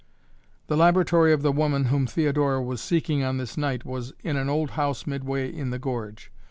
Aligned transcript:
The 0.65 0.75
laboratory 0.75 1.31
of 1.31 1.43
the 1.43 1.51
woman 1.51 1.85
whom 1.85 2.07
Theodora 2.07 2.59
was 2.59 2.81
seeking 2.81 3.21
on 3.23 3.37
this 3.37 3.55
night 3.55 3.85
was 3.85 4.13
in 4.23 4.35
an 4.35 4.49
old 4.49 4.71
house 4.71 5.05
midway 5.05 5.53
in 5.53 5.69
the 5.69 5.77
gorge. 5.77 6.31